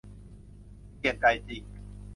[0.97, 1.63] เปลี่ยนใจจริง